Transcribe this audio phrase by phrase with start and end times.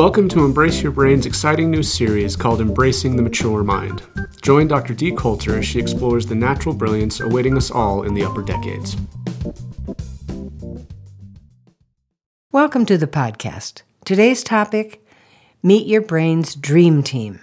[0.00, 4.02] Welcome to Embrace Your Brain's exciting new series called Embracing the Mature Mind.
[4.40, 4.94] Join Dr.
[4.94, 8.96] Dee Coulter as she explores the natural brilliance awaiting us all in the upper decades.
[12.50, 13.82] Welcome to the podcast.
[14.06, 15.04] Today's topic
[15.62, 17.38] Meet Your Brain's Dream Team.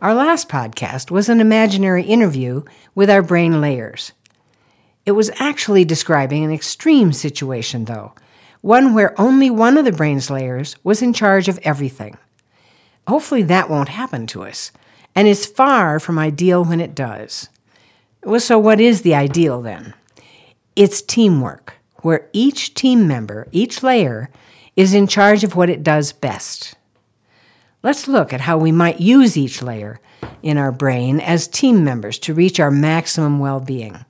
[0.00, 2.62] Our last podcast was an imaginary interview
[2.94, 4.12] with our brain layers.
[5.04, 8.14] It was actually describing an extreme situation, though,
[8.66, 12.18] one where only one of the brain's layers was in charge of everything.
[13.06, 14.72] Hopefully, that won't happen to us,
[15.14, 17.48] and is far from ideal when it does.
[18.24, 19.94] Well, so, what is the ideal then?
[20.74, 24.30] It's teamwork, where each team member, each layer,
[24.74, 26.74] is in charge of what it does best.
[27.84, 30.00] Let's look at how we might use each layer
[30.42, 34.04] in our brain as team members to reach our maximum well being.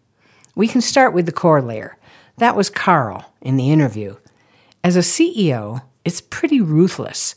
[0.55, 1.99] We can start with the core layer.
[2.39, 4.17] That was Carl in the interview.
[4.87, 7.35] As a CEO, it's pretty ruthless.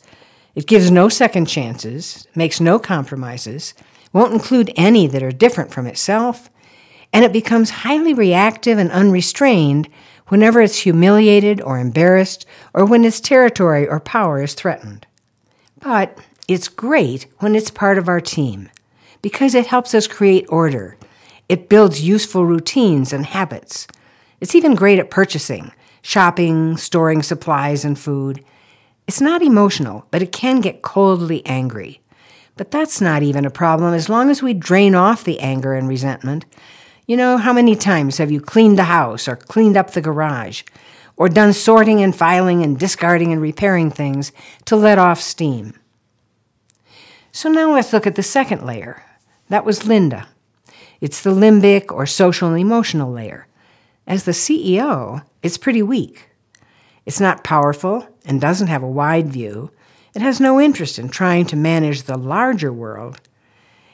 [0.54, 3.74] It gives no second chances, makes no compromises,
[4.12, 6.48] won't include any that are different from itself,
[7.12, 9.88] and it becomes highly reactive and unrestrained
[10.28, 15.04] whenever it's humiliated or embarrassed or when its territory or power is threatened.
[15.80, 18.68] But it's great when it's part of our team
[19.22, 20.96] because it helps us create order.
[21.48, 23.88] It builds useful routines and habits.
[24.40, 28.44] It's even great at purchasing, shopping, storing supplies and food.
[29.06, 32.00] It's not emotional, but it can get coldly angry.
[32.56, 35.88] But that's not even a problem as long as we drain off the anger and
[35.88, 36.44] resentment.
[37.06, 40.62] You know, how many times have you cleaned the house or cleaned up the garage?
[41.16, 44.32] Or done sorting and filing and discarding and repairing things
[44.66, 45.74] to let off steam?
[47.32, 49.02] So now let's look at the second layer.
[49.48, 50.28] That was Linda.
[51.00, 53.46] It's the limbic or social and emotional layer.
[54.10, 56.30] As the CEO, it's pretty weak.
[57.06, 59.70] It's not powerful and doesn't have a wide view.
[60.16, 63.20] It has no interest in trying to manage the larger world.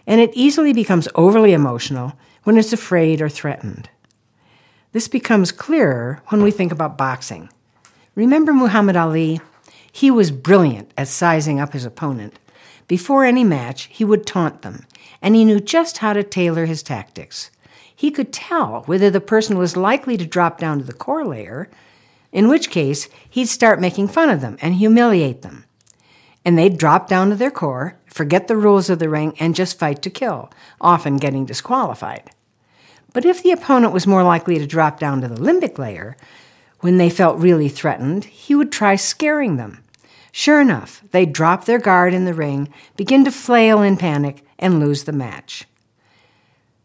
[0.06, 2.14] And it easily becomes overly emotional
[2.44, 3.90] when it's afraid or threatened.
[4.92, 7.50] This becomes clearer when we think about boxing.
[8.14, 9.42] Remember Muhammad Ali?
[9.92, 12.38] He was brilliant at sizing up his opponent
[12.88, 14.86] before any match, he would taunt them,
[15.20, 17.50] and he knew just how to tailor his tactics.
[17.96, 21.68] He could tell whether the person was likely to drop down to the core layer,
[22.30, 25.64] in which case he'd start making fun of them and humiliate them.
[26.44, 29.78] And they'd drop down to their core, forget the rules of the ring, and just
[29.78, 32.30] fight to kill, often getting disqualified.
[33.12, 36.16] But if the opponent was more likely to drop down to the limbic layer,
[36.80, 39.82] when they felt really threatened, he would try scaring them
[40.38, 44.78] Sure enough, they'd drop their guard in the ring, begin to flail in panic, and
[44.78, 45.64] lose the match.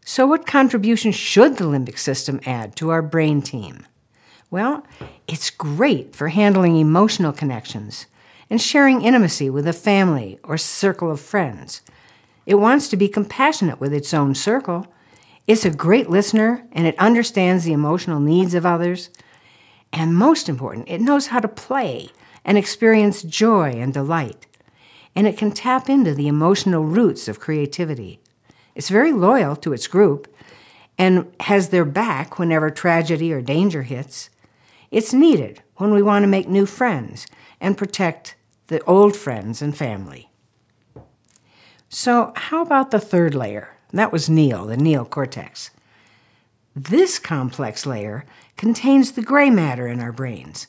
[0.04, 3.86] So, what contribution should the limbic system add to our brain team?
[4.50, 4.84] Well,
[5.28, 8.06] it's great for handling emotional connections
[8.50, 11.82] and sharing intimacy with a family or circle of friends.
[12.46, 14.88] It wants to be compassionate with its own circle.
[15.46, 19.08] It's a great listener and it understands the emotional needs of others.
[19.92, 22.08] And most important, it knows how to play
[22.44, 24.46] and experience joy and delight.
[25.14, 28.21] And it can tap into the emotional roots of creativity.
[28.74, 30.32] It's very loyal to its group
[30.98, 34.30] and has their back whenever tragedy or danger hits.
[34.90, 37.26] It's needed when we want to make new friends
[37.60, 40.30] and protect the old friends and family.
[41.88, 43.76] So, how about the third layer?
[43.92, 45.70] That was Neil, the neocortex.
[46.74, 48.24] This complex layer
[48.56, 50.68] contains the gray matter in our brains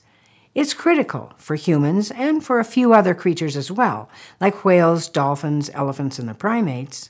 [0.56, 4.08] it's critical for humans and for a few other creatures as well,
[4.40, 7.10] like whales, dolphins, elephants, and the primates.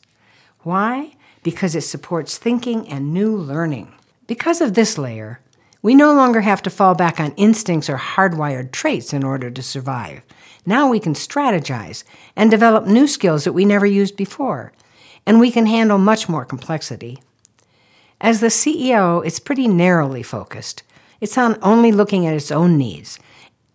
[0.63, 1.15] Why?
[1.43, 3.93] Because it supports thinking and new learning.
[4.27, 5.41] Because of this layer,
[5.81, 9.61] we no longer have to fall back on instincts or hardwired traits in order to
[9.61, 10.21] survive.
[10.65, 12.05] Now we can strategize
[12.37, 14.71] and develop new skills that we never used before,
[15.25, 17.21] and we can handle much more complexity.
[18.21, 20.83] As the CEO, it's pretty narrowly focused.
[21.19, 23.19] It's on only looking at its own needs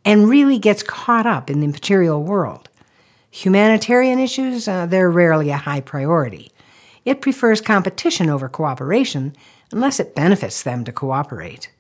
[0.07, 2.71] and really gets caught up in the material world.
[3.31, 6.51] Humanitarian issues, uh, they're rarely a high priority.
[7.09, 9.35] It prefers competition over cooperation
[9.73, 11.71] unless it benefits them to cooperate.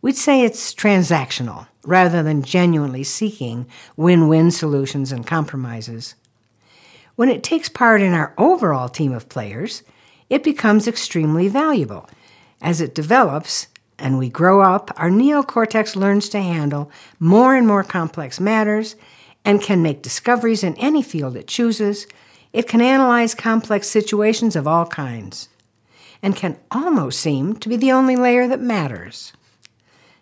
[0.00, 6.16] We'd say it's transactional rather than genuinely seeking win win solutions and compromises.
[7.14, 9.84] When it takes part in our overall team of players,
[10.28, 12.10] it becomes extremely valuable.
[12.60, 16.90] As it develops, and we grow up, our neocortex learns to handle
[17.20, 18.96] more and more complex matters
[19.44, 22.08] and can make discoveries in any field it chooses.
[22.52, 25.48] It can analyze complex situations of all kinds
[26.22, 29.32] and can almost seem to be the only layer that matters.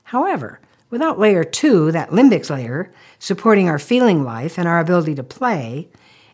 [0.04, 0.60] However,
[0.90, 5.88] Without layer two, that limbic layer, supporting our feeling life and our ability to play,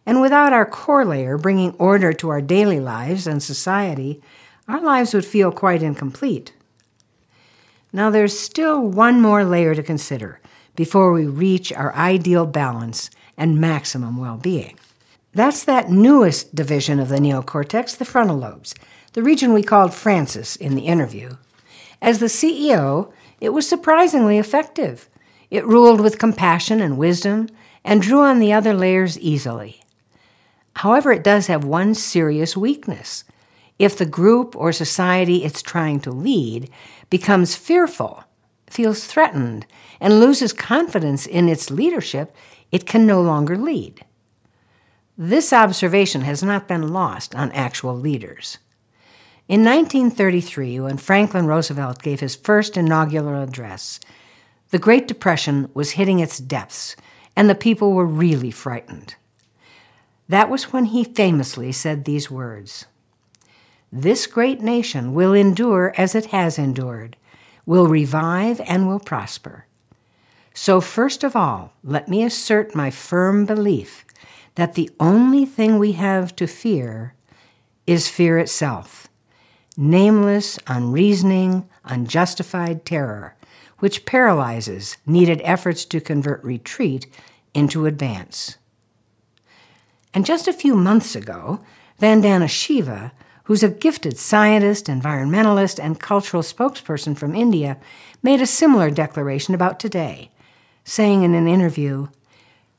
[0.07, 4.23] and without our core layer bringing order to our daily lives and society,
[4.67, 6.55] our lives would feel quite incomplete.
[7.93, 10.41] Now, there's still one more layer to consider
[10.75, 14.79] before we reach our ideal balance and maximum well being.
[15.37, 18.75] That's that newest division of the neocortex, the frontal lobes,
[19.13, 21.37] the region we called Francis in the interview.
[22.01, 25.11] As the CEO, it was surprisingly effective.
[25.51, 27.51] It ruled with compassion and wisdom
[27.85, 29.83] and drew on the other layers easily.
[30.77, 33.25] However, it does have one serious weakness.
[33.79, 36.71] If the group or society it's trying to lead
[37.11, 38.25] becomes fearful,
[38.71, 39.67] feels threatened,
[40.01, 42.35] and loses confidence in its leadership,
[42.73, 44.03] it can no longer lead.
[45.19, 48.59] This observation has not been lost on actual leaders.
[49.49, 53.99] In 1933, when Franklin Roosevelt gave his first inaugural address,
[54.71, 56.97] the Great Depression was hitting its depths,
[57.35, 59.15] and the people were really frightened.
[60.29, 62.85] That was when he famously said these words
[63.91, 67.17] This great nation will endure as it has endured,
[67.65, 69.65] will revive, and will prosper.
[70.53, 74.05] So, first of all, let me assert my firm belief
[74.57, 77.15] that the only thing we have to fear
[77.87, 79.09] is fear itself
[79.79, 83.37] nameless, unreasoning, unjustified terror,
[83.79, 87.07] which paralyzes needed efforts to convert retreat
[87.53, 88.57] into advance.
[90.15, 91.61] And just a few months ago,
[92.01, 93.13] Vandana Shiva,
[93.45, 97.77] who's a gifted scientist, environmentalist, and cultural spokesperson from India,
[98.23, 100.31] made a similar declaration about today,
[100.85, 102.09] saying in an interview,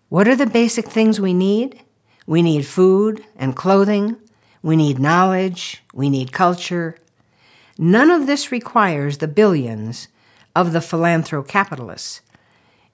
[0.09, 1.81] What are the basic things we need?
[2.25, 4.17] We need food and clothing,
[4.61, 5.81] we need knowledge.
[5.93, 6.97] We need culture.
[7.77, 10.07] None of this requires the billions
[10.55, 12.21] of the philanthrocapitalists.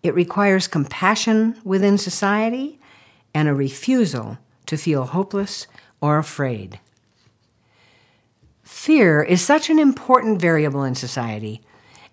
[0.04, 2.80] It requires compassion within society
[3.34, 5.66] and a refusal to feel hopeless
[6.02, 6.80] or afraid.
[8.64, 11.62] Fear is such an important variable in society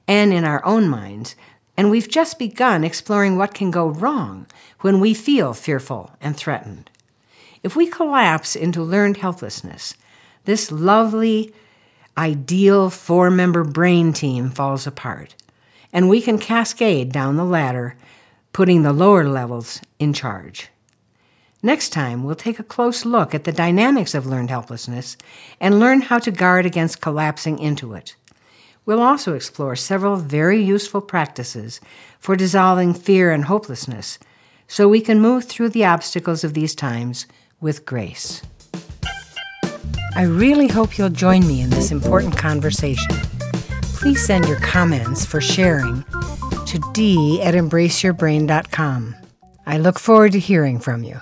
[0.06, 1.34] and in our own minds,
[1.80, 4.46] and we've just begun exploring what can go wrong
[4.80, 6.90] when we feel fearful and threatened.
[7.62, 9.94] If we collapse into learned helplessness,
[10.44, 11.54] this lovely,
[12.18, 15.34] ideal four member brain team falls apart,
[15.90, 17.96] and we can cascade down the ladder,
[18.52, 20.68] putting the lower levels in charge.
[21.62, 25.16] Next time, we'll take a close look at the dynamics of learned helplessness
[25.58, 28.16] and learn how to guard against collapsing into it.
[28.86, 31.80] We'll also explore several very useful practices
[32.18, 34.18] for dissolving fear and hopelessness
[34.66, 37.26] so we can move through the obstacles of these times
[37.60, 38.42] with grace.
[40.14, 43.14] I really hope you'll join me in this important conversation.
[43.82, 46.04] Please send your comments for sharing
[46.66, 49.14] to d at embraceyourbrain.com.
[49.66, 51.20] I look forward to hearing from you.